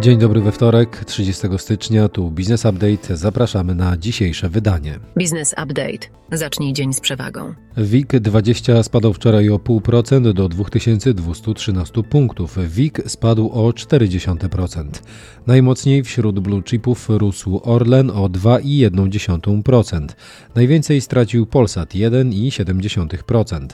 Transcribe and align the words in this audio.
Dzień 0.00 0.18
dobry 0.18 0.40
we 0.40 0.52
wtorek, 0.52 1.04
30 1.04 1.46
stycznia, 1.56 2.08
tu 2.08 2.30
Business 2.30 2.64
Update. 2.64 3.16
Zapraszamy 3.16 3.74
na 3.74 3.96
dzisiejsze 3.96 4.48
wydanie. 4.48 4.98
Business 5.16 5.52
Update. 5.52 6.18
Zacznij 6.32 6.72
dzień 6.72 6.92
z 6.92 7.00
przewagą. 7.00 7.54
WIG 7.76 8.20
20 8.20 8.82
spadł 8.82 9.12
wczoraj 9.12 9.50
o 9.50 9.56
0,5% 9.56 10.32
do 10.32 10.48
2213 10.48 12.02
punktów. 12.02 12.58
WIG 12.68 13.02
spadł 13.06 13.50
o 13.52 13.70
0,4%. 13.70 14.84
Najmocniej 15.46 16.04
wśród 16.04 16.40
blue 16.40 16.62
chipów 16.62 17.08
rósł 17.08 17.60
Orlen 17.64 18.10
o 18.10 18.28
2,1%. 18.28 20.06
Najwięcej 20.54 21.00
stracił 21.00 21.46
Polsat 21.46 21.94
1,7%. 21.94 23.66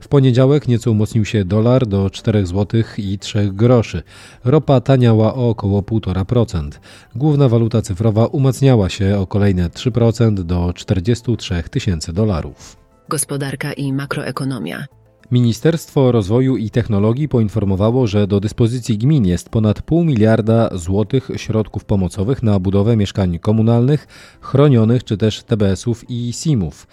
W 0.00 0.08
poniedziałek 0.08 0.68
nieco 0.68 0.90
umocnił 0.90 1.24
się 1.24 1.44
dolar 1.44 1.86
do 1.86 2.10
4 2.10 2.46
zł 2.46 2.82
i 2.98 3.18
3 3.18 3.50
groszy. 3.52 4.02
Ropa 4.44 4.80
taniała 4.80 5.34
o 5.34 5.48
około 5.48 5.71
około 5.76 6.00
1,5%. 6.00 6.70
Główna 7.14 7.48
waluta 7.48 7.82
cyfrowa 7.82 8.26
umacniała 8.26 8.88
się 8.88 9.18
o 9.18 9.26
kolejne 9.26 9.68
3% 9.68 10.34
do 10.34 10.72
43 10.72 11.62
tysięcy 11.70 12.12
dolarów. 12.12 12.76
Gospodarka 13.08 13.72
i 13.72 13.92
makroekonomia. 13.92 14.86
Ministerstwo 15.30 16.12
Rozwoju 16.12 16.56
i 16.56 16.70
Technologii 16.70 17.28
poinformowało, 17.28 18.06
że 18.06 18.26
do 18.26 18.40
dyspozycji 18.40 18.98
gmin 18.98 19.26
jest 19.26 19.48
ponad 19.48 19.82
pół 19.82 20.04
miliarda 20.04 20.70
złotych 20.72 21.30
środków 21.36 21.84
pomocowych 21.84 22.42
na 22.42 22.58
budowę 22.58 22.96
mieszkań 22.96 23.38
komunalnych, 23.38 24.06
chronionych 24.40 25.04
czy 25.04 25.16
też 25.16 25.42
TBS-ów 25.42 26.10
i 26.10 26.32
SIM-ów. 26.32 26.86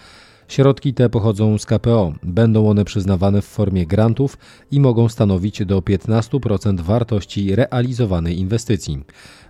Środki 0.50 0.94
te 0.94 1.08
pochodzą 1.08 1.58
z 1.58 1.66
KPO. 1.66 2.12
Będą 2.22 2.68
one 2.68 2.84
przyznawane 2.84 3.42
w 3.42 3.44
formie 3.44 3.86
grantów 3.86 4.38
i 4.70 4.80
mogą 4.80 5.08
stanowić 5.08 5.64
do 5.64 5.80
15% 5.80 6.80
wartości 6.80 7.56
realizowanej 7.56 8.38
inwestycji. 8.38 9.04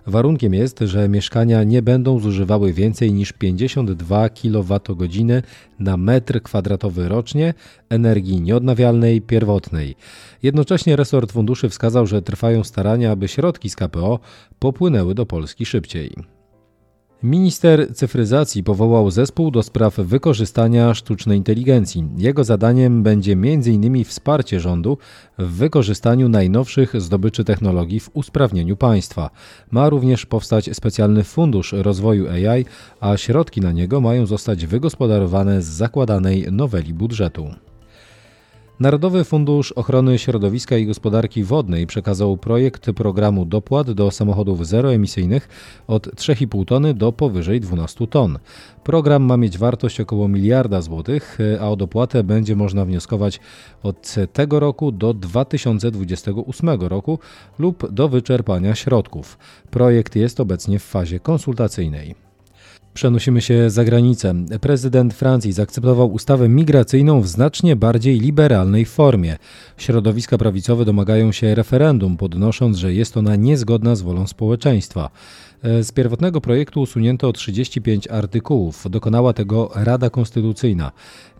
Warunkiem 0.07 0.53
jest, 0.53 0.79
że 0.79 1.09
mieszkania 1.09 1.63
nie 1.63 1.81
będą 1.81 2.19
zużywały 2.19 2.73
więcej 2.73 3.13
niż 3.13 3.33
52 3.33 4.29
kWh 4.29 5.41
na 5.79 5.97
metr 5.97 6.41
kwadratowy 6.41 7.09
rocznie 7.09 7.53
energii 7.89 8.41
nieodnawialnej 8.41 9.21
pierwotnej. 9.21 9.95
Jednocześnie 10.43 10.95
resort 10.95 11.31
funduszy 11.31 11.69
wskazał, 11.69 12.07
że 12.07 12.21
trwają 12.21 12.63
starania, 12.63 13.11
aby 13.11 13.27
środki 13.27 13.69
z 13.69 13.75
KPO 13.75 14.19
popłynęły 14.59 15.15
do 15.15 15.25
Polski 15.25 15.65
szybciej. 15.65 16.40
Minister 17.23 17.95
cyfryzacji 17.95 18.63
powołał 18.63 19.11
zespół 19.11 19.51
do 19.51 19.63
spraw 19.63 19.95
wykorzystania 19.95 20.93
sztucznej 20.93 21.37
inteligencji. 21.37 22.07
Jego 22.17 22.43
zadaniem 22.43 23.03
będzie 23.03 23.31
m.in. 23.31 24.05
wsparcie 24.05 24.59
rządu 24.59 24.97
w 25.37 25.51
wykorzystaniu 25.51 26.29
najnowszych 26.29 27.01
zdobyczy 27.01 27.43
technologii 27.43 27.99
w 27.99 28.09
usprawnieniu 28.13 28.77
państwa. 28.77 29.29
Ma 29.71 29.89
również 29.89 30.25
powstać 30.25 30.69
specjalny 30.73 31.23
fundusz 31.23 31.73
rozwoju 31.73 32.29
AI, 32.29 32.65
a 32.99 33.17
środki 33.17 33.61
na 33.61 33.71
niego 33.71 34.01
mają 34.01 34.25
zostać 34.25 34.65
wygospodarowane 34.65 35.61
z 35.61 35.65
zakładanej 35.65 36.47
noweli 36.51 36.93
budżetu. 36.93 37.70
Narodowy 38.81 39.23
Fundusz 39.23 39.71
Ochrony 39.71 40.19
Środowiska 40.19 40.77
i 40.77 40.85
Gospodarki 40.85 41.43
Wodnej 41.43 41.87
przekazał 41.87 42.37
projekt 42.37 42.91
programu 42.91 43.45
dopłat 43.45 43.91
do 43.91 44.11
samochodów 44.11 44.67
zeroemisyjnych 44.67 45.49
od 45.87 46.07
3,5 46.07 46.65
tony 46.65 46.93
do 46.93 47.11
powyżej 47.11 47.59
12 47.59 48.07
ton. 48.07 48.39
Program 48.83 49.23
ma 49.23 49.37
mieć 49.37 49.57
wartość 49.57 49.99
około 49.99 50.27
miliarda 50.27 50.81
złotych, 50.81 51.37
a 51.61 51.69
o 51.69 51.75
dopłatę 51.75 52.23
będzie 52.23 52.55
można 52.55 52.85
wnioskować 52.85 53.39
od 53.83 54.15
tego 54.33 54.59
roku 54.59 54.91
do 54.91 55.13
2028 55.13 56.69
roku 56.81 57.19
lub 57.59 57.91
do 57.91 58.09
wyczerpania 58.09 58.75
środków. 58.75 59.37
Projekt 59.71 60.15
jest 60.15 60.39
obecnie 60.39 60.79
w 60.79 60.83
fazie 60.83 61.19
konsultacyjnej. 61.19 62.30
Przenosimy 62.93 63.41
się 63.41 63.69
za 63.69 63.83
granicę. 63.83 64.33
Prezydent 64.61 65.13
Francji 65.13 65.51
zaakceptował 65.51 66.13
ustawę 66.13 66.49
migracyjną 66.49 67.21
w 67.21 67.27
znacznie 67.27 67.75
bardziej 67.75 68.19
liberalnej 68.19 68.85
formie. 68.85 69.37
Środowiska 69.77 70.37
prawicowe 70.37 70.85
domagają 70.85 71.31
się 71.31 71.55
referendum, 71.55 72.17
podnosząc, 72.17 72.77
że 72.77 72.93
jest 72.93 73.17
ona 73.17 73.35
niezgodna 73.35 73.95
z 73.95 74.01
wolą 74.01 74.27
społeczeństwa. 74.27 75.09
Z 75.63 75.91
pierwotnego 75.91 76.41
projektu 76.41 76.81
usunięto 76.81 77.33
35 77.33 78.07
artykułów. 78.07 78.85
Dokonała 78.89 79.33
tego 79.33 79.71
Rada 79.75 80.09
Konstytucyjna. 80.09 80.91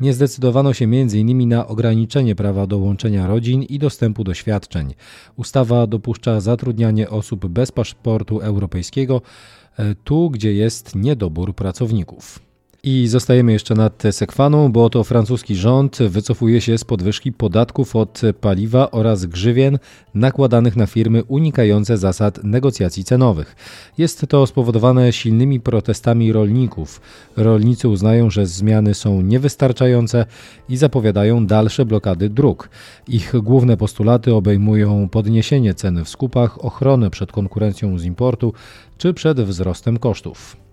Nie 0.02 0.14
zdecydowano 0.14 0.74
się 0.74 0.86
m.in. 0.86 1.50
na 1.50 1.68
ograniczenie 1.68 2.36
prawa 2.36 2.68
do 2.68 2.78
łączenia 2.78 3.28
rodzin 3.28 3.64
i 3.64 3.80
dostępu 3.80 4.24
do 4.24 4.34
świadczeń. 4.34 4.94
Ustawa 5.36 5.88
dopuszcza 5.88 6.42
zatrudnianie 6.42 7.10
osób 7.10 7.48
bez 7.48 7.72
paszportu 7.72 8.40
europejskiego 8.40 9.22
E, 9.22 9.61
tu, 10.04 10.30
gdzie 10.30 10.54
jest 10.54 10.96
niedobór 10.96 11.56
pracowników. 11.56 12.40
I 12.84 13.08
zostajemy 13.08 13.52
jeszcze 13.52 13.76
nad 13.76 14.04
Sekwaną, 14.12 14.72
bo 14.72 14.90
to 14.90 15.04
francuski 15.04 15.56
rząd 15.56 15.98
wycofuje 15.98 16.62
się 16.62 16.78
z 16.78 16.84
podwyżki 16.84 17.32
podatków 17.32 17.96
od 17.96 18.22
paliwa 18.42 18.92
oraz 18.92 19.26
grzywien 19.26 19.80
nakładanych 20.14 20.76
na 20.76 20.88
firmy 20.88 21.24
unikające 21.24 21.98
zasad 21.98 22.44
negocjacji 22.44 23.04
cenowych. 23.04 23.56
Jest 23.98 24.26
to 24.30 24.48
spowodowane 24.48 25.14
silnymi 25.14 25.60
protestami 25.60 26.34
rolników. 26.34 27.02
Rolnicy 27.38 27.90
uznają, 27.90 28.30
że 28.30 28.46
zmiany 28.46 28.94
są 28.94 29.22
niewystarczające 29.22 30.26
i 30.70 30.78
zapowiadają 30.78 31.46
dalsze 31.46 31.86
blokady 31.86 32.30
dróg. 32.30 32.70
Ich 33.08 33.34
główne 33.44 33.78
postulaty 33.78 34.34
obejmują 34.34 35.10
podniesienie 35.10 35.74
ceny 35.74 36.06
w 36.06 36.10
skupach, 36.10 36.66
ochronę 36.66 37.10
przed 37.10 37.32
konkurencją 37.32 38.00
z 38.00 38.06
importu 38.06 38.54
czy 38.98 39.14
przed 39.14 39.42
wzrostem 39.42 40.00
kosztów. 40.00 40.71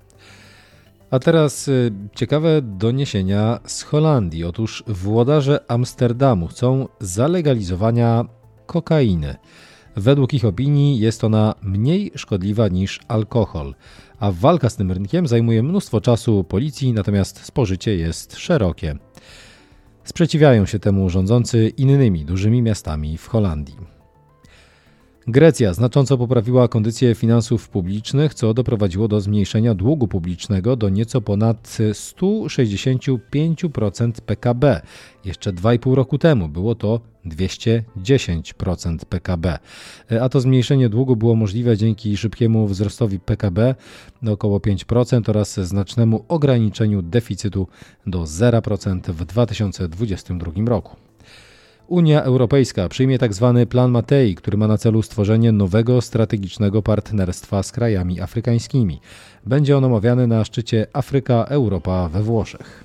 A 1.10 1.18
teraz 1.18 1.68
y, 1.68 1.92
ciekawe 2.14 2.62
doniesienia 2.62 3.60
z 3.66 3.82
Holandii. 3.82 4.44
Otóż 4.44 4.84
włodarze 4.86 5.60
Amsterdamu 5.68 6.46
chcą 6.46 6.88
zalegalizowania 7.00 8.24
kokainy. 8.66 9.36
Według 9.96 10.34
ich 10.34 10.44
opinii 10.44 10.98
jest 10.98 11.24
ona 11.24 11.54
mniej 11.62 12.12
szkodliwa 12.14 12.68
niż 12.68 13.00
alkohol, 13.08 13.74
a 14.18 14.32
walka 14.32 14.70
z 14.70 14.76
tym 14.76 14.92
rynkiem 14.92 15.26
zajmuje 15.26 15.62
mnóstwo 15.62 16.00
czasu 16.00 16.44
policji, 16.44 16.92
natomiast 16.92 17.44
spożycie 17.44 17.96
jest 17.96 18.36
szerokie. 18.36 18.96
Sprzeciwiają 20.04 20.66
się 20.66 20.78
temu 20.78 21.10
rządzący 21.10 21.68
innymi 21.68 22.24
dużymi 22.24 22.62
miastami 22.62 23.18
w 23.18 23.26
Holandii. 23.26 23.97
Grecja 25.30 25.74
znacząco 25.74 26.18
poprawiła 26.18 26.68
kondycję 26.68 27.14
finansów 27.14 27.68
publicznych, 27.68 28.34
co 28.34 28.54
doprowadziło 28.54 29.08
do 29.08 29.20
zmniejszenia 29.20 29.74
długu 29.74 30.08
publicznego 30.08 30.76
do 30.76 30.88
nieco 30.88 31.20
ponad 31.20 31.78
165% 31.92 34.12
PKB. 34.20 34.80
Jeszcze 35.24 35.52
2,5 35.52 35.94
roku 35.94 36.18
temu 36.18 36.48
było 36.48 36.74
to 36.74 37.00
210% 37.26 38.98
PKB. 39.08 39.58
A 40.20 40.28
to 40.28 40.40
zmniejszenie 40.40 40.88
długu 40.88 41.16
było 41.16 41.34
możliwe 41.34 41.76
dzięki 41.76 42.16
szybkiemu 42.16 42.66
wzrostowi 42.66 43.20
PKB 43.20 43.74
około 44.28 44.58
5% 44.58 45.30
oraz 45.30 45.60
znacznemu 45.60 46.24
ograniczeniu 46.28 47.02
deficytu 47.02 47.66
do 48.06 48.22
0% 48.22 49.12
w 49.12 49.24
2022 49.24 50.52
roku. 50.66 51.07
Unia 51.88 52.22
Europejska 52.22 52.88
przyjmie 52.88 53.18
tzw. 53.18 53.54
Tak 53.58 53.68
plan 53.68 53.90
Matei, 53.90 54.34
który 54.34 54.56
ma 54.56 54.66
na 54.66 54.78
celu 54.78 55.02
stworzenie 55.02 55.52
nowego 55.52 56.00
strategicznego 56.00 56.82
partnerstwa 56.82 57.62
z 57.62 57.72
krajami 57.72 58.20
afrykańskimi. 58.20 59.00
Będzie 59.46 59.76
on 59.76 59.84
omawiany 59.84 60.26
na 60.26 60.44
szczycie 60.44 60.86
Afryka-Europa 60.92 62.08
we 62.08 62.22
Włoszech. 62.22 62.84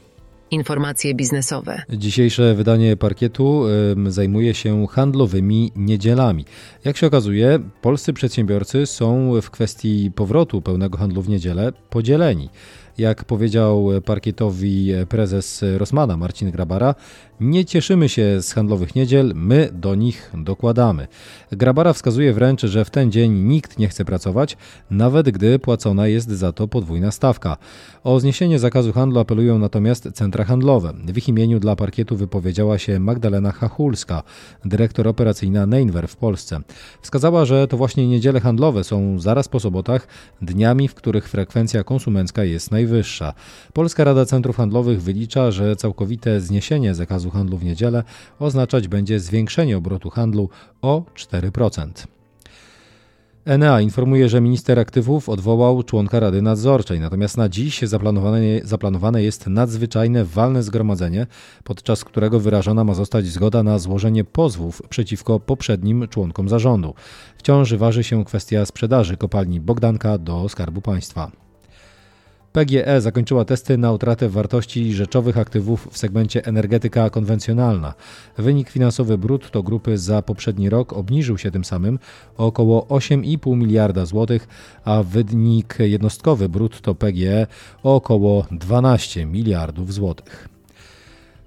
Informacje 0.51 1.15
biznesowe. 1.15 1.81
Dzisiejsze 1.89 2.55
wydanie 2.55 2.97
parkietu 2.97 3.63
y, 4.07 4.11
zajmuje 4.11 4.53
się 4.53 4.87
handlowymi 4.87 5.71
niedzielami. 5.75 6.45
Jak 6.85 6.97
się 6.97 7.07
okazuje, 7.07 7.59
polscy 7.81 8.13
przedsiębiorcy 8.13 8.85
są 8.85 9.41
w 9.41 9.49
kwestii 9.49 10.11
powrotu 10.15 10.61
pełnego 10.61 10.97
handlu 10.97 11.21
w 11.21 11.29
niedzielę 11.29 11.73
podzieleni. 11.89 12.49
Jak 12.97 13.25
powiedział 13.25 13.89
parkietowi 14.05 14.91
prezes 15.09 15.65
Rosmana 15.77 16.17
Marcin 16.17 16.51
Grabara, 16.51 16.95
nie 17.39 17.65
cieszymy 17.65 18.09
się 18.09 18.41
z 18.41 18.53
handlowych 18.53 18.95
niedziel, 18.95 19.31
my 19.35 19.69
do 19.73 19.95
nich 19.95 20.31
dokładamy. 20.37 21.07
Grabara 21.51 21.93
wskazuje 21.93 22.33
wręcz, 22.33 22.61
że 22.61 22.85
w 22.85 22.89
ten 22.89 23.11
dzień 23.11 23.31
nikt 23.33 23.79
nie 23.79 23.87
chce 23.87 24.05
pracować, 24.05 24.57
nawet 24.89 25.29
gdy 25.29 25.59
płacona 25.59 26.07
jest 26.07 26.29
za 26.29 26.51
to 26.51 26.67
podwójna 26.67 27.11
stawka. 27.11 27.57
O 28.03 28.19
zniesienie 28.19 28.59
zakazu 28.59 28.93
handlu 28.93 29.19
apelują 29.19 29.59
natomiast 29.59 30.09
centra 30.13 30.43
handlowe. 30.43 30.93
W 31.07 31.17
ich 31.17 31.29
imieniu 31.29 31.59
dla 31.59 31.75
parkietu 31.75 32.15
wypowiedziała 32.15 32.77
się 32.77 32.99
Magdalena 32.99 33.51
Hachulska, 33.51 34.23
dyrektor 34.65 35.07
operacyjna 35.07 35.65
Neinwer 35.65 36.07
w 36.07 36.15
Polsce. 36.15 36.59
Wskazała, 37.01 37.45
że 37.45 37.67
to 37.67 37.77
właśnie 37.77 38.07
niedziele 38.07 38.39
handlowe 38.39 38.83
są 38.83 39.19
zaraz 39.19 39.47
po 39.47 39.59
sobotach 39.59 40.07
dniami, 40.41 40.87
w 40.87 40.95
których 40.95 41.29
frekwencja 41.29 41.83
konsumencka 41.83 42.43
jest 42.43 42.71
najwyższa. 42.71 43.33
Polska 43.73 44.03
Rada 44.03 44.25
Centrów 44.25 44.57
Handlowych 44.57 45.01
wylicza, 45.01 45.51
że 45.51 45.75
całkowite 45.75 46.41
zniesienie 46.41 46.95
zakazu 46.95 47.22
handlu 47.29 47.57
w 47.57 47.63
niedzielę 47.63 48.03
oznaczać 48.39 48.87
będzie 48.87 49.19
zwiększenie 49.19 49.77
obrotu 49.77 50.09
handlu 50.09 50.49
o 50.81 51.03
4%. 51.15 52.07
Enea 53.45 53.81
informuje, 53.81 54.29
że 54.29 54.41
minister 54.41 54.79
aktywów 54.79 55.29
odwołał 55.29 55.83
członka 55.83 56.19
Rady 56.19 56.41
Nadzorczej, 56.41 56.99
natomiast 56.99 57.37
na 57.37 57.49
dziś 57.49 57.81
zaplanowane, 57.81 58.39
zaplanowane 58.63 59.23
jest 59.23 59.47
nadzwyczajne 59.47 60.25
walne 60.25 60.63
zgromadzenie, 60.63 61.27
podczas 61.63 62.03
którego 62.03 62.39
wyrażona 62.39 62.83
ma 62.83 62.93
zostać 62.93 63.25
zgoda 63.25 63.63
na 63.63 63.79
złożenie 63.79 64.23
pozwów 64.23 64.81
przeciwko 64.89 65.39
poprzednim 65.39 66.07
członkom 66.07 66.49
zarządu. 66.49 66.93
Wciąż 67.37 67.73
waży 67.73 68.03
się 68.03 68.25
kwestia 68.25 68.65
sprzedaży 68.65 69.17
kopalni 69.17 69.59
Bogdanka 69.59 70.17
do 70.17 70.49
Skarbu 70.49 70.81
Państwa. 70.81 71.42
PGE 72.53 73.01
zakończyła 73.01 73.45
testy 73.45 73.77
na 73.77 73.91
utratę 73.91 74.29
wartości 74.29 74.93
rzeczowych 74.93 75.37
aktywów 75.37 75.87
w 75.91 75.97
segmencie 75.97 76.45
energetyka 76.45 77.09
konwencjonalna. 77.09 77.93
Wynik 78.37 78.69
finansowy 78.69 79.17
brutto 79.17 79.63
grupy 79.63 79.97
za 79.97 80.21
poprzedni 80.21 80.69
rok 80.69 80.93
obniżył 80.93 81.37
się 81.37 81.51
tym 81.51 81.65
samym 81.65 81.99
o 82.37 82.45
około 82.45 82.81
8,5 82.85 83.57
miliarda 83.57 84.05
złotych, 84.05 84.47
a 84.85 85.03
wynik 85.03 85.77
jednostkowy 85.79 86.49
brutto 86.49 86.95
PGE 86.95 87.47
o 87.83 87.95
około 87.95 88.45
12 88.51 89.25
miliardów 89.25 89.93
złotych. 89.93 90.52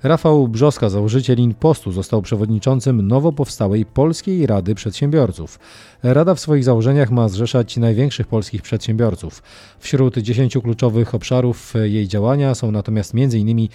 Rafał 0.06 0.48
Brzoska, 0.48 0.88
założyciel 0.88 1.38
Inpostu, 1.38 1.92
został 1.92 2.22
przewodniczącym 2.22 3.08
nowo 3.08 3.32
powstałej 3.32 3.84
Polskiej 3.84 4.46
Rady 4.46 4.74
Przedsiębiorców. 4.74 5.58
Rada 6.02 6.34
w 6.34 6.40
swoich 6.40 6.64
założeniach 6.64 7.10
ma 7.10 7.28
zrzeszać 7.28 7.76
największych 7.76 8.26
polskich 8.26 8.62
przedsiębiorców. 8.62 9.42
Wśród 9.78 10.18
dziesięciu 10.18 10.62
kluczowych 10.62 11.14
obszarów 11.14 11.74
jej 11.84 12.08
działania 12.08 12.54
są 12.54 12.70
natomiast 12.70 13.14
m.in. 13.14 13.68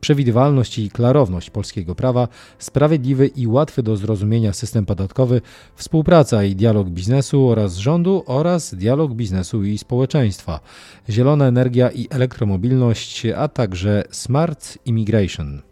przewidywalność 0.00 0.78
i 0.78 0.90
klarowność 0.90 1.50
polskiego 1.50 1.94
prawa, 1.94 2.28
sprawiedliwy 2.58 3.26
i 3.26 3.46
łatwy 3.46 3.82
do 3.82 3.96
zrozumienia 3.96 4.52
system 4.52 4.86
podatkowy, 4.86 5.40
współpraca 5.76 6.44
i 6.44 6.56
dialog 6.56 6.88
biznesu 6.88 7.48
oraz 7.48 7.76
rządu 7.76 8.22
oraz 8.26 8.74
dialog 8.74 9.12
biznesu 9.12 9.64
i 9.64 9.78
społeczeństwa, 9.78 10.60
zielona 11.10 11.46
energia 11.46 11.90
i 11.90 12.06
elektromobilność, 12.10 13.26
a 13.26 13.48
także 13.48 14.04
smart 14.10 14.78
immigration. 14.86 15.69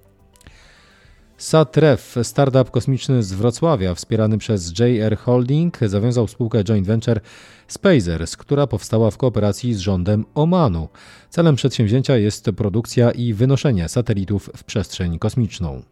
Satref, 1.39 2.17
startup 2.23 2.71
kosmiczny 2.71 3.23
z 3.23 3.33
Wrocławia, 3.33 3.95
wspierany 3.95 4.39
przez 4.39 4.79
JR 4.79 5.17
Holding, 5.19 5.79
zawiązał 5.87 6.29
spółkę 6.29 6.65
joint 6.65 6.87
venture 6.87 7.21
Spacers, 7.69 8.37
która 8.37 8.67
powstała 8.67 9.11
w 9.11 9.17
kooperacji 9.17 9.75
z 9.75 9.79
rządem 9.79 10.25
Omanu. 10.35 10.89
Celem 11.31 11.57
przedsięwzięcia 11.57 12.17
jest 12.17 12.51
produkcja 12.57 13.11
i 13.11 13.35
wynoszenie 13.35 13.89
satelitów 13.89 14.51
w 14.57 14.65
przestrzeń 14.65 15.19
kosmiczną. 15.19 15.83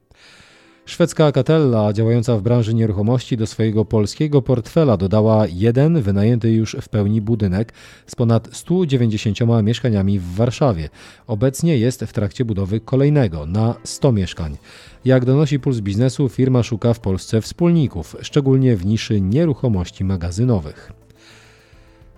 Szwedzka 0.87 1.33
Catella, 1.33 1.93
działająca 1.93 2.37
w 2.37 2.43
branży 2.43 2.75
nieruchomości, 2.75 3.37
do 3.37 3.47
swojego 3.47 3.85
polskiego 3.85 4.43
portfela 4.43 4.97
dodała 4.97 5.47
jeden 5.47 6.03
wynajęty 6.03 6.53
już 6.53 6.77
w 6.81 6.89
pełni 6.89 7.21
budynek 7.21 7.73
z 8.07 8.15
ponad 8.15 8.49
190 8.53 9.39
mieszkaniami 9.63 10.19
w 10.19 10.35
Warszawie. 10.35 10.89
Obecnie 11.27 11.79
jest 11.79 12.05
w 12.05 12.13
trakcie 12.13 12.45
budowy 12.45 12.81
kolejnego 12.81 13.47
na 13.47 13.75
100 13.85 14.13
mieszkań. 14.13 14.57
Jak 15.05 15.25
donosi 15.25 15.61
Puls 15.61 15.81
Biznesu, 15.81 16.29
firma 16.29 16.63
szuka 16.63 16.95
w 16.95 17.01
Polsce 17.01 17.41
wspólników, 17.41 18.17
szczególnie 18.21 18.77
w 18.77 18.87
niszy 18.87 19.21
nieruchomości 19.21 20.05
magazynowych. 20.05 20.93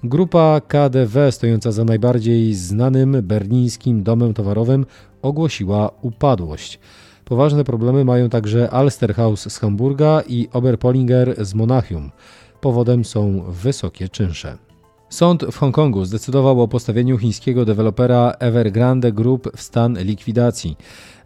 Grupa 0.05 0.61
KDW, 0.69 1.33
stojąca 1.33 1.73
za 1.73 1.85
najbardziej 1.85 2.55
znanym 2.55 3.17
berlińskim 3.23 4.03
domem 4.03 4.35
towarowym, 4.35 4.87
ogłosiła 5.23 5.91
upadłość. 6.03 6.79
Poważne 7.29 7.65
problemy 7.65 8.05
mają 8.05 8.29
także 8.29 8.71
Alsterhaus 8.71 9.53
z 9.53 9.59
Hamburga 9.59 10.23
i 10.29 10.49
Oberpolinger 10.53 11.45
z 11.45 11.55
Monachium. 11.55 12.11
Powodem 12.61 13.05
są 13.05 13.45
wysokie 13.49 14.09
czynsze. 14.09 14.68
Sąd 15.11 15.45
w 15.45 15.57
Hongkongu 15.59 16.05
zdecydował 16.05 16.63
o 16.63 16.69
postawieniu 16.69 17.19
chińskiego 17.19 17.65
dewelopera 17.65 18.33
Evergrande 18.39 19.13
Group 19.13 19.49
w 19.57 19.63
stan 19.63 19.99
likwidacji. 19.99 20.77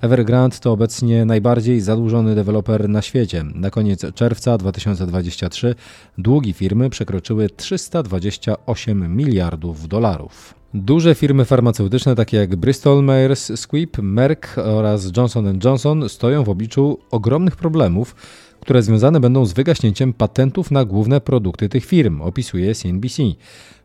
Evergrande 0.00 0.56
to 0.61 0.73
obecnie 0.73 1.25
najbardziej 1.25 1.81
zadłużony 1.81 2.34
deweloper 2.34 2.88
na 2.88 3.02
świecie. 3.02 3.44
Na 3.55 3.70
koniec 3.70 4.06
czerwca 4.14 4.58
2023 4.58 5.75
długi 6.19 6.52
firmy 6.52 6.90
przekroczyły 6.90 7.49
328 7.50 9.17
miliardów 9.17 9.88
dolarów. 9.88 10.55
Duże 10.75 11.14
firmy 11.14 11.44
farmaceutyczne 11.44 12.14
takie 12.14 12.37
jak 12.37 12.56
Bristol 12.56 13.05
Myers 13.05 13.61
Squibb, 13.61 13.99
Merck 13.99 14.58
oraz 14.58 15.17
Johnson 15.17 15.58
Johnson 15.64 16.08
stoją 16.08 16.44
w 16.44 16.49
obliczu 16.49 16.99
ogromnych 17.11 17.56
problemów, 17.56 18.14
które 18.62 18.82
związane 18.82 19.20
będą 19.20 19.47
z 19.47 19.53
wygaśnięciem 19.53 20.12
patentów 20.12 20.70
na 20.70 20.85
główne 20.85 21.20
produkty 21.20 21.69
tych 21.69 21.85
firm, 21.85 22.20
opisuje 22.20 22.75
CNBC. 22.75 23.23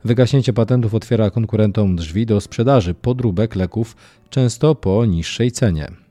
Wygaśnięcie 0.03 0.53
patentów 0.53 0.93
otwiera 0.93 1.29
konkurentom 1.29 1.95
drzwi 1.95 2.25
do 2.25 2.41
sprzedaży 2.41 2.93
podróbek 2.93 3.55
leków, 3.55 3.95
często 4.29 4.75
po 4.75 5.05
niższej 5.05 5.51
cenie. 5.51 6.06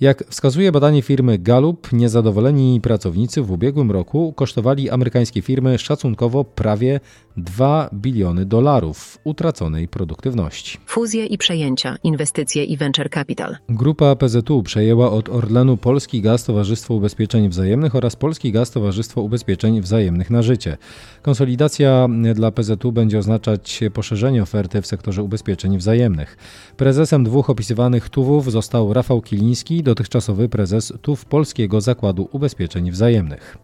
Jak 0.00 0.24
wskazuje 0.28 0.72
badanie 0.72 1.02
firmy 1.02 1.38
Gallup, 1.38 1.92
niezadowoleni 1.92 2.80
pracownicy 2.80 3.42
w 3.42 3.50
ubiegłym 3.50 3.90
roku 3.90 4.32
kosztowali 4.32 4.90
amerykańskie 4.90 5.42
firmy 5.42 5.78
szacunkowo 5.78 6.44
prawie 6.44 7.00
2 7.36 7.90
biliony 7.94 8.44
dolarów 8.44 9.18
utraconej 9.24 9.88
produktywności. 9.88 10.78
Fuzje 10.86 11.26
i 11.26 11.38
przejęcia, 11.38 11.96
inwestycje 12.04 12.64
i 12.64 12.76
venture 12.76 13.10
capital. 13.10 13.56
Grupa 13.68 14.16
PZU 14.16 14.62
przejęła 14.62 15.10
od 15.10 15.28
Orlenu 15.28 15.76
Polski 15.76 16.22
Gaz 16.22 16.44
Towarzystwo 16.44 16.94
Ubezpieczeń 16.94 17.48
Wzajemnych 17.48 17.94
oraz 17.94 18.16
Polski 18.16 18.52
Gaz 18.52 18.70
Towarzystwo 18.70 19.22
Ubezpieczeń 19.22 19.80
Wzajemnych 19.80 20.30
na 20.30 20.42
życie. 20.42 20.76
Konsolidacja 21.22 22.08
dla 22.34 22.50
PZU 22.50 22.92
będzie 22.92 23.18
oznaczać 23.18 23.80
poszerzenie 23.94 24.42
oferty 24.42 24.82
w 24.82 24.86
sektorze 24.86 25.22
ubezpieczeń 25.22 25.78
wzajemnych. 25.78 26.36
Prezesem 26.76 27.24
dwóch 27.24 27.50
opisywanych 27.50 28.08
tuwów 28.08 28.52
został 28.52 28.92
Rafał 28.92 29.22
Kiliński, 29.22 29.82
dotychczasowy 29.86 30.48
prezes 30.48 30.92
TUW 31.02 31.24
Polskiego 31.28 31.80
Zakładu 31.80 32.28
Ubezpieczeń 32.32 32.90
Wzajemnych. 32.90 33.58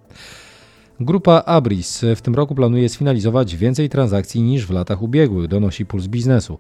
Grupa 1.01 1.43
Abris 1.47 2.05
w 2.17 2.21
tym 2.21 2.35
roku 2.35 2.55
planuje 2.55 2.89
sfinalizować 2.89 3.57
więcej 3.57 3.89
transakcji 3.89 4.43
niż 4.43 4.67
w 4.67 4.71
latach 4.71 5.03
ubiegłych, 5.03 5.49
donosi 5.49 5.87
Puls 5.87 6.07
Biznesu. 6.07 6.59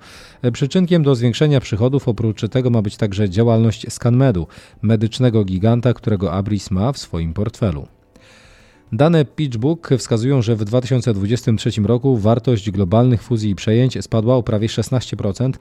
Przyczynkiem 0.53 1.03
do 1.03 1.15
zwiększenia 1.15 1.61
przychodów 1.61 2.09
oprócz 2.09 2.49
tego 2.49 2.71
ma 2.71 2.83
być 2.83 2.97
także 2.97 3.31
działalność 3.31 3.87
ScanMedu, 3.89 4.47
medycznego 4.83 5.45
giganta, 5.45 5.95
którego 5.95 6.33
Abris 6.33 6.71
ma 6.71 6.93
w 6.93 6.99
swoim 6.99 7.35
portfelu. 7.35 7.87
Dane 8.93 9.25
PitchBook 9.25 9.91
wskazują, 9.99 10.43
że 10.43 10.57
w 10.57 10.65
2023 10.65 11.71
roku 11.83 12.17
wartość 12.17 12.71
globalnych 12.71 13.23
fuzji 13.23 13.51
i 13.51 13.55
przejęć 13.55 14.05
spadła 14.05 14.37
o 14.37 14.43
prawie 14.43 14.69
16% 14.69 15.53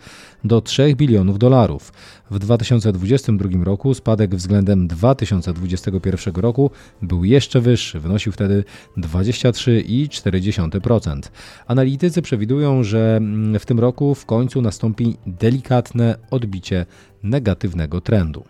do 0.43 0.61
3 0.61 0.95
bilionów 0.95 1.39
dolarów. 1.39 1.93
W 2.31 2.39
2022 2.39 3.63
roku 3.63 3.93
spadek 3.93 4.35
względem 4.35 4.87
2021 4.87 6.35
roku 6.35 6.71
był 7.01 7.23
jeszcze 7.23 7.61
wyższy, 7.61 7.99
wynosił 7.99 8.31
wtedy 8.31 8.63
23,4%. 8.97 11.21
Analitycy 11.67 12.21
przewidują, 12.21 12.83
że 12.83 13.21
w 13.59 13.65
tym 13.65 13.79
roku 13.79 14.15
w 14.15 14.25
końcu 14.25 14.61
nastąpi 14.61 15.17
delikatne 15.25 16.15
odbicie 16.31 16.85
negatywnego 17.23 18.01
trendu. 18.01 18.43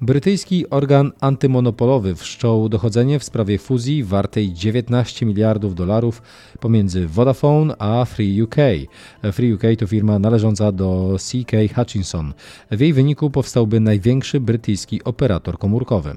Brytyjski 0.00 0.70
organ 0.70 1.12
antymonopolowy 1.20 2.14
wszczął 2.14 2.68
dochodzenie 2.68 3.18
w 3.18 3.24
sprawie 3.24 3.58
fuzji 3.58 4.04
wartej 4.04 4.52
19 4.52 5.26
miliardów 5.26 5.74
dolarów 5.74 6.22
pomiędzy 6.60 7.06
Vodafone 7.06 7.74
a 7.78 8.04
Free 8.04 8.42
UK. 8.42 8.56
Free 9.32 9.54
UK 9.54 9.62
to 9.78 9.86
firma 9.86 10.18
należąca 10.18 10.72
do 10.72 11.16
CK 11.18 11.74
Hutchinson. 11.74 12.34
W 12.70 12.80
jej 12.80 12.92
wyniku 12.92 13.30
powstałby 13.30 13.80
największy 13.80 14.40
brytyjski 14.40 15.04
operator 15.04 15.58
komórkowy. 15.58 16.16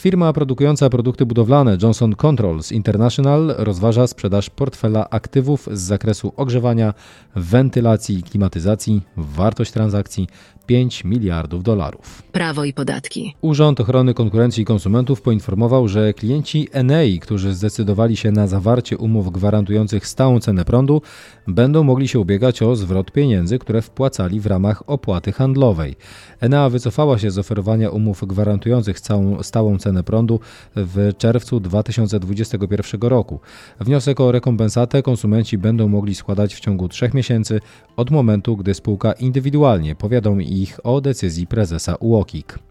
Firma 0.00 0.32
produkująca 0.32 0.90
produkty 0.90 1.26
budowlane 1.26 1.78
Johnson 1.82 2.14
Controls 2.26 2.72
International 2.72 3.54
rozważa 3.58 4.06
sprzedaż 4.06 4.50
portfela 4.50 5.10
aktywów 5.10 5.68
z 5.72 5.80
zakresu 5.80 6.32
ogrzewania, 6.36 6.94
wentylacji 7.36 8.18
i 8.18 8.22
klimatyzacji. 8.22 9.02
Wartość 9.16 9.72
transakcji 9.72 10.28
5 10.70 11.04
miliardów 11.04 11.62
dolarów. 11.62 12.22
Prawo 12.32 12.64
i 12.64 12.72
podatki. 12.72 13.34
Urząd 13.40 13.80
Ochrony 13.80 14.14
Konkurencji 14.14 14.62
i 14.62 14.66
Konsumentów 14.66 15.22
poinformował, 15.22 15.88
że 15.88 16.14
klienci 16.14 16.68
Enei, 16.72 17.20
którzy 17.20 17.54
zdecydowali 17.54 18.16
się 18.16 18.30
na 18.30 18.46
zawarcie 18.46 18.98
umów 18.98 19.32
gwarantujących 19.32 20.06
stałą 20.06 20.40
cenę 20.40 20.64
prądu, 20.64 21.02
będą 21.48 21.82
mogli 21.82 22.08
się 22.08 22.18
ubiegać 22.18 22.62
o 22.62 22.76
zwrot 22.76 23.12
pieniędzy, 23.12 23.58
które 23.58 23.82
wpłacali 23.82 24.40
w 24.40 24.46
ramach 24.46 24.82
opłaty 24.86 25.32
handlowej. 25.32 25.96
Enea 26.40 26.68
wycofała 26.68 27.18
się 27.18 27.30
z 27.30 27.38
oferowania 27.38 27.90
umów 27.90 28.24
gwarantujących 28.26 29.00
całą, 29.00 29.42
stałą 29.42 29.78
cenę 29.78 30.02
prądu 30.02 30.40
w 30.76 31.12
czerwcu 31.18 31.60
2021 31.60 33.00
roku. 33.00 33.40
Wniosek 33.80 34.20
o 34.20 34.32
rekompensatę 34.32 35.02
konsumenci 35.02 35.58
będą 35.58 35.88
mogli 35.88 36.14
składać 36.14 36.54
w 36.54 36.60
ciągu 36.60 36.88
trzech 36.88 37.14
miesięcy 37.14 37.60
od 37.96 38.10
momentu, 38.10 38.56
gdy 38.56 38.74
spółka 38.74 39.12
indywidualnie 39.12 39.94
powiadomi 39.94 40.59
ich 40.62 40.78
o 40.84 41.00
decyzji 41.00 41.46
prezesa 41.46 41.96
UOKiK. 42.00 42.69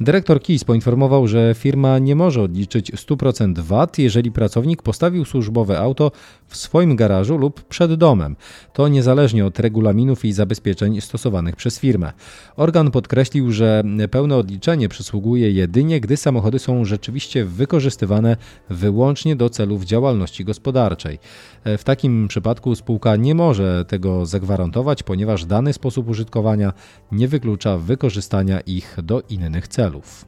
Dyrektor 0.00 0.42
KIS 0.42 0.64
poinformował, 0.64 1.26
że 1.28 1.54
firma 1.58 1.98
nie 1.98 2.16
może 2.16 2.42
odliczyć 2.42 2.92
100% 2.92 3.58
VAT, 3.58 3.98
jeżeli 3.98 4.32
pracownik 4.32 4.82
postawił 4.82 5.24
służbowe 5.24 5.78
auto 5.78 6.10
w 6.46 6.56
swoim 6.56 6.96
garażu 6.96 7.38
lub 7.38 7.62
przed 7.62 7.94
domem. 7.94 8.36
To 8.72 8.88
niezależnie 8.88 9.46
od 9.46 9.58
regulaminów 9.60 10.24
i 10.24 10.32
zabezpieczeń 10.32 11.00
stosowanych 11.00 11.56
przez 11.56 11.78
firmę. 11.78 12.12
Organ 12.56 12.90
podkreślił, 12.90 13.52
że 13.52 13.82
pełne 14.10 14.36
odliczenie 14.36 14.88
przysługuje 14.88 15.50
jedynie, 15.50 16.00
gdy 16.00 16.16
samochody 16.16 16.58
są 16.58 16.84
rzeczywiście 16.84 17.44
wykorzystywane 17.44 18.36
wyłącznie 18.70 19.36
do 19.36 19.50
celów 19.50 19.84
działalności 19.84 20.44
gospodarczej. 20.44 21.18
W 21.64 21.84
takim 21.84 22.28
przypadku 22.28 22.74
spółka 22.74 23.16
nie 23.16 23.34
może 23.34 23.84
tego 23.88 24.26
zagwarantować, 24.26 25.02
ponieważ 25.02 25.44
dany 25.44 25.72
sposób 25.72 26.08
użytkowania 26.08 26.72
nie 27.12 27.28
wyklucza 27.28 27.78
wykorzystania 27.78 28.60
ich 28.60 28.96
do 29.02 29.20
innych 29.20 29.68
celów 29.68 29.83
celów. 29.84 30.24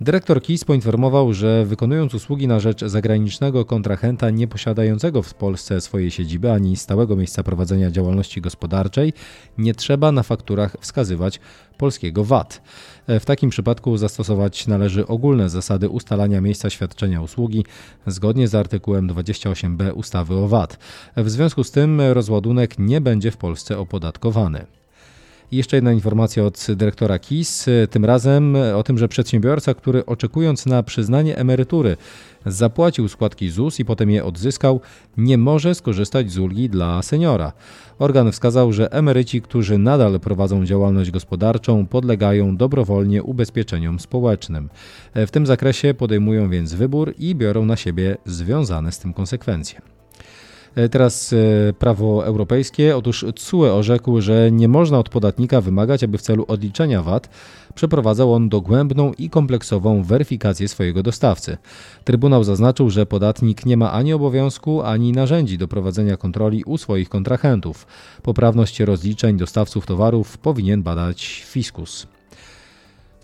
Dyrektor 0.00 0.42
KIS 0.42 0.64
poinformował, 0.64 1.34
że 1.34 1.64
wykonując 1.64 2.14
usługi 2.14 2.48
na 2.48 2.60
rzecz 2.60 2.84
zagranicznego 2.84 3.64
kontrahenta 3.64 4.30
nie 4.30 4.48
posiadającego 4.48 5.22
w 5.22 5.34
Polsce 5.34 5.80
swojej 5.80 6.10
siedziby 6.10 6.52
ani 6.52 6.76
stałego 6.76 7.16
miejsca 7.16 7.42
prowadzenia 7.42 7.90
działalności 7.90 8.40
gospodarczej, 8.40 9.12
nie 9.58 9.74
trzeba 9.74 10.12
na 10.12 10.22
fakturach 10.22 10.76
wskazywać 10.80 11.40
polskiego 11.78 12.24
VAT. 12.24 12.62
W 13.08 13.24
takim 13.24 13.50
przypadku 13.50 13.96
zastosować 13.96 14.66
należy 14.66 15.06
ogólne 15.06 15.48
zasady 15.48 15.88
ustalania 15.88 16.40
miejsca 16.40 16.70
świadczenia 16.70 17.22
usługi 17.22 17.64
zgodnie 18.06 18.48
z 18.48 18.54
artykułem 18.54 19.08
28b 19.08 19.92
ustawy 19.94 20.34
o 20.34 20.48
VAT. 20.48 20.78
W 21.16 21.30
związku 21.30 21.64
z 21.64 21.70
tym 21.70 22.00
rozładunek 22.00 22.78
nie 22.78 23.00
będzie 23.00 23.30
w 23.30 23.36
Polsce 23.36 23.78
opodatkowany. 23.78 24.66
I 25.54 25.56
jeszcze 25.56 25.76
jedna 25.76 25.92
informacja 25.92 26.44
od 26.44 26.66
dyrektora 26.76 27.18
KIS, 27.18 27.66
tym 27.90 28.04
razem 28.04 28.56
o 28.74 28.82
tym, 28.82 28.98
że 28.98 29.08
przedsiębiorca, 29.08 29.74
który 29.74 30.06
oczekując 30.06 30.66
na 30.66 30.82
przyznanie 30.82 31.36
emerytury 31.36 31.96
zapłacił 32.46 33.08
składki 33.08 33.50
ZUS 33.50 33.80
i 33.80 33.84
potem 33.84 34.10
je 34.10 34.24
odzyskał, 34.24 34.80
nie 35.16 35.38
może 35.38 35.74
skorzystać 35.74 36.32
z 36.32 36.38
ulgi 36.38 36.68
dla 36.68 37.02
seniora. 37.02 37.52
Organ 37.98 38.32
wskazał, 38.32 38.72
że 38.72 38.92
emeryci, 38.92 39.42
którzy 39.42 39.78
nadal 39.78 40.20
prowadzą 40.20 40.64
działalność 40.64 41.10
gospodarczą, 41.10 41.86
podlegają 41.86 42.56
dobrowolnie 42.56 43.22
ubezpieczeniom 43.22 44.00
społecznym. 44.00 44.68
W 45.14 45.30
tym 45.30 45.46
zakresie 45.46 45.94
podejmują 45.94 46.50
więc 46.50 46.74
wybór 46.74 47.14
i 47.18 47.34
biorą 47.34 47.64
na 47.64 47.76
siebie 47.76 48.16
związane 48.26 48.92
z 48.92 48.98
tym 48.98 49.12
konsekwencje. 49.12 49.93
E, 50.76 50.88
teraz 50.88 51.32
e, 51.32 51.36
prawo 51.72 52.26
europejskie. 52.26 52.96
Otóż 52.96 53.26
CUE 53.36 53.64
orzekł, 53.64 54.20
że 54.20 54.52
nie 54.52 54.68
można 54.68 54.98
od 54.98 55.08
podatnika 55.08 55.60
wymagać, 55.60 56.04
aby 56.04 56.18
w 56.18 56.22
celu 56.22 56.44
odliczenia 56.48 57.02
VAT 57.02 57.28
przeprowadzał 57.74 58.34
on 58.34 58.48
dogłębną 58.48 59.12
i 59.18 59.30
kompleksową 59.30 60.02
weryfikację 60.02 60.68
swojego 60.68 61.02
dostawcy. 61.02 61.56
Trybunał 62.04 62.44
zaznaczył, 62.44 62.90
że 62.90 63.06
podatnik 63.06 63.66
nie 63.66 63.76
ma 63.76 63.92
ani 63.92 64.12
obowiązku, 64.12 64.82
ani 64.82 65.12
narzędzi 65.12 65.58
do 65.58 65.68
prowadzenia 65.68 66.16
kontroli 66.16 66.64
u 66.64 66.78
swoich 66.78 67.08
kontrahentów. 67.08 67.86
Poprawność 68.22 68.80
rozliczeń 68.80 69.36
dostawców 69.36 69.86
towarów 69.86 70.38
powinien 70.38 70.82
badać 70.82 71.44
fiskus. 71.46 72.13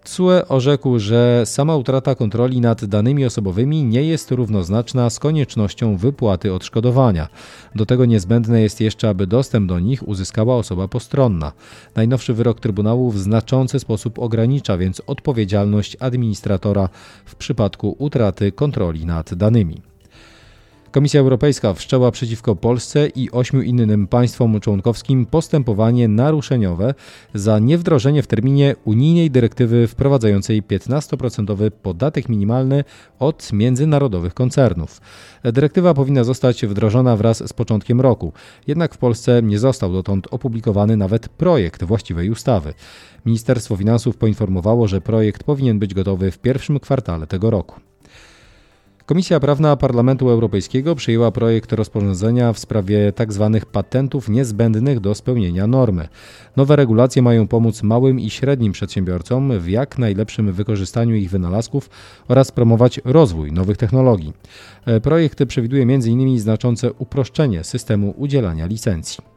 TSUE 0.04 0.48
orzekł, 0.48 0.98
że 0.98 1.42
sama 1.44 1.76
utrata 1.76 2.14
kontroli 2.14 2.60
nad 2.60 2.84
danymi 2.84 3.24
osobowymi 3.24 3.84
nie 3.84 4.02
jest 4.02 4.30
równoznaczna 4.30 5.10
z 5.10 5.18
koniecznością 5.18 5.96
wypłaty 5.96 6.54
odszkodowania. 6.54 7.28
Do 7.74 7.86
tego 7.86 8.04
niezbędne 8.04 8.62
jest 8.62 8.80
jeszcze, 8.80 9.08
aby 9.08 9.26
dostęp 9.26 9.68
do 9.68 9.78
nich 9.80 10.08
uzyskała 10.08 10.56
osoba 10.56 10.88
postronna. 10.88 11.52
Najnowszy 11.94 12.34
wyrok 12.34 12.60
Trybunału 12.60 13.10
w 13.10 13.18
znaczący 13.18 13.78
sposób 13.78 14.18
ogranicza 14.18 14.78
więc 14.78 15.02
odpowiedzialność 15.06 15.96
administratora 16.00 16.88
w 17.24 17.34
przypadku 17.34 17.96
utraty 17.98 18.52
kontroli 18.52 19.06
nad 19.06 19.34
danymi. 19.34 19.89
Komisja 20.90 21.20
Europejska 21.20 21.74
wszczęła 21.74 22.10
przeciwko 22.10 22.56
Polsce 22.56 23.08
i 23.08 23.30
ośmiu 23.30 23.62
innym 23.62 24.06
państwom 24.06 24.60
członkowskim 24.60 25.26
postępowanie 25.26 26.08
naruszeniowe 26.08 26.94
za 27.34 27.58
niewdrożenie 27.58 28.22
w 28.22 28.26
terminie 28.26 28.76
unijnej 28.84 29.30
dyrektywy 29.30 29.86
wprowadzającej 29.86 30.62
15% 30.62 31.70
podatek 31.70 32.28
minimalny 32.28 32.84
od 33.18 33.52
międzynarodowych 33.52 34.34
koncernów. 34.34 35.00
Dyrektywa 35.44 35.94
powinna 35.94 36.24
zostać 36.24 36.66
wdrożona 36.66 37.16
wraz 37.16 37.48
z 37.48 37.52
początkiem 37.52 38.00
roku, 38.00 38.32
jednak 38.66 38.94
w 38.94 38.98
Polsce 38.98 39.42
nie 39.42 39.58
został 39.58 39.92
dotąd 39.92 40.26
opublikowany 40.30 40.96
nawet 40.96 41.28
projekt 41.28 41.84
właściwej 41.84 42.30
ustawy. 42.30 42.74
Ministerstwo 43.26 43.76
Finansów 43.76 44.16
poinformowało, 44.16 44.88
że 44.88 45.00
projekt 45.00 45.44
powinien 45.44 45.78
być 45.78 45.94
gotowy 45.94 46.30
w 46.30 46.38
pierwszym 46.38 46.80
kwartale 46.80 47.26
tego 47.26 47.50
roku. 47.50 47.89
Komisja 49.10 49.40
Prawna 49.40 49.76
Parlamentu 49.76 50.30
Europejskiego 50.30 50.94
przyjęła 50.94 51.30
projekt 51.30 51.72
rozporządzenia 51.72 52.52
w 52.52 52.58
sprawie 52.58 53.12
tzw. 53.12 53.50
Tak 53.52 53.66
patentów 53.66 54.28
niezbędnych 54.28 55.00
do 55.00 55.14
spełnienia 55.14 55.66
normy. 55.66 56.08
Nowe 56.56 56.76
regulacje 56.76 57.22
mają 57.22 57.48
pomóc 57.48 57.82
małym 57.82 58.20
i 58.20 58.30
średnim 58.30 58.72
przedsiębiorcom 58.72 59.58
w 59.58 59.68
jak 59.68 59.98
najlepszym 59.98 60.52
wykorzystaniu 60.52 61.14
ich 61.14 61.30
wynalazków 61.30 61.90
oraz 62.28 62.52
promować 62.52 63.00
rozwój 63.04 63.52
nowych 63.52 63.76
technologii. 63.76 64.32
E, 64.86 65.00
projekt 65.00 65.44
przewiduje 65.44 65.82
m.in. 65.82 66.38
znaczące 66.38 66.92
uproszczenie 66.92 67.64
systemu 67.64 68.14
udzielania 68.16 68.66
licencji. 68.66 69.29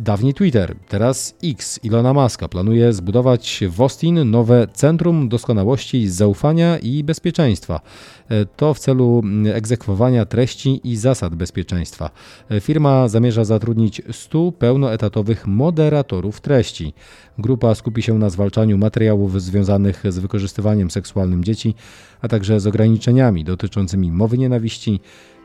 Dawniej 0.00 0.34
Twitter, 0.34 0.74
teraz 0.88 1.34
X 1.44 1.80
Ilona 1.82 2.12
Muska 2.12 2.48
planuje 2.48 2.92
zbudować 2.92 3.64
w 3.70 3.80
Austin 3.80 4.30
nowe 4.30 4.66
Centrum 4.72 5.28
Doskonałości 5.28 6.08
Zaufania 6.08 6.78
i 6.78 7.04
Bezpieczeństwa. 7.04 7.80
E, 8.28 8.46
to 8.46 8.74
w 8.74 8.78
celu 8.78 9.20
mm, 9.24 9.56
egzekwowania 9.56 10.26
treści 10.26 10.80
i 10.84 10.96
zasad 10.96 11.34
bezpieczeństwa. 11.34 12.10
E, 12.50 12.60
firma 12.60 13.08
zamierza 13.08 13.44
zatrudnić 13.44 14.02
100 14.12 14.52
pełnoetatowych 14.52 15.46
moderatorów 15.46 16.40
treści. 16.40 16.94
Grupa 17.38 17.74
skupi 17.74 18.02
się 18.02 18.18
na 18.18 18.30
zwalczaniu 18.30 18.78
materiałów 18.78 19.42
związanych 19.42 20.02
z 20.08 20.18
wykorzystywaniem 20.18 20.90
seksualnym 20.90 21.44
dzieci, 21.44 21.74
a 22.20 22.28
także 22.28 22.60
z 22.60 22.66
ograniczeniami 22.66 23.44
dotyczącymi 23.44 24.12
mowy 24.12 24.38
nienawiści, 24.38 25.00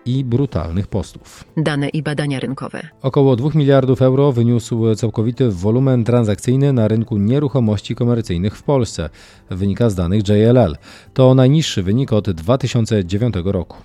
i 0.05 0.23
brutalnych 0.23 0.87
postów. 0.87 1.43
Dane 1.57 1.89
i 1.89 2.03
badania 2.03 2.39
rynkowe. 2.39 2.87
Około 3.01 3.35
2 3.35 3.49
miliardów 3.55 4.01
euro 4.01 4.31
wyniósł 4.31 4.95
całkowity 4.95 5.51
wolumen 5.51 6.03
transakcyjny 6.03 6.73
na 6.73 6.87
rynku 6.87 7.17
nieruchomości 7.17 7.95
komercyjnych 7.95 8.57
w 8.57 8.63
Polsce, 8.63 9.09
wynika 9.49 9.89
z 9.89 9.95
danych 9.95 10.27
JLL. 10.27 10.77
To 11.13 11.35
najniższy 11.35 11.83
wynik 11.83 12.13
od 12.13 12.31
2009 12.31 13.35
roku. 13.45 13.77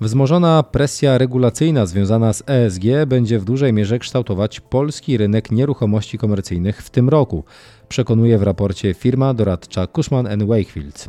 Wzmożona 0.00 0.62
presja 0.62 1.18
regulacyjna 1.18 1.86
związana 1.86 2.32
z 2.32 2.42
ESG 2.46 2.84
będzie 3.06 3.38
w 3.38 3.44
dużej 3.44 3.72
mierze 3.72 3.98
kształtować 3.98 4.60
polski 4.60 5.16
rynek 5.16 5.50
nieruchomości 5.50 6.18
komercyjnych 6.18 6.82
w 6.82 6.90
tym 6.90 7.08
roku, 7.08 7.44
przekonuje 7.88 8.38
w 8.38 8.42
raporcie 8.42 8.94
firma 8.94 9.34
doradcza 9.34 9.86
Cushman 9.86 10.46
Wakefield. 10.46 11.08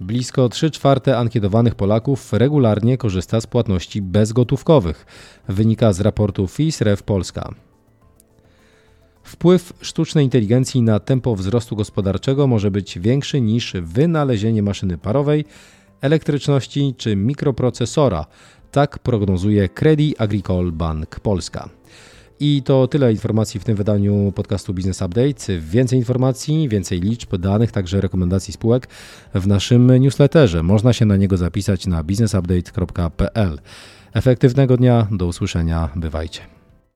Blisko 0.00 0.48
3 0.48 0.70
czwarte 0.70 1.18
ankietowanych 1.18 1.74
Polaków 1.74 2.32
regularnie 2.32 2.98
korzysta 2.98 3.40
z 3.40 3.46
płatności 3.46 4.02
bezgotówkowych, 4.02 5.06
wynika 5.48 5.92
z 5.92 6.00
raportu 6.00 6.46
FISREF 6.46 7.02
Polska. 7.02 7.54
Wpływ 9.22 9.72
sztucznej 9.80 10.24
inteligencji 10.24 10.82
na 10.82 11.00
tempo 11.00 11.36
wzrostu 11.36 11.76
gospodarczego 11.76 12.46
może 12.46 12.70
być 12.70 12.98
większy 12.98 13.40
niż 13.40 13.72
wynalezienie 13.82 14.62
maszyny 14.62 14.98
parowej, 14.98 15.44
elektryczności 16.00 16.94
czy 16.98 17.16
mikroprocesora, 17.16 18.26
tak 18.70 18.98
prognozuje 18.98 19.68
Credit 19.68 20.20
Agricole 20.20 20.72
Bank 20.72 21.20
Polska. 21.20 21.68
I 22.40 22.62
to 22.62 22.88
tyle 22.88 23.12
informacji 23.12 23.60
w 23.60 23.64
tym 23.64 23.76
wydaniu 23.76 24.32
podcastu 24.34 24.74
Business 24.74 25.02
Update. 25.02 25.60
Więcej 25.60 25.98
informacji, 25.98 26.68
więcej 26.68 27.00
liczb, 27.00 27.36
danych, 27.36 27.72
także 27.72 28.00
rekomendacji 28.00 28.52
spółek 28.52 28.88
w 29.34 29.46
naszym 29.46 29.96
newsletterze. 29.96 30.62
Można 30.62 30.92
się 30.92 31.04
na 31.04 31.16
niego 31.16 31.36
zapisać 31.36 31.86
na 31.86 32.02
businessupdate.pl. 32.02 33.58
Efektywnego 34.12 34.76
dnia, 34.76 35.06
do 35.10 35.26
usłyszenia, 35.26 35.88
bywajcie. 35.96 36.57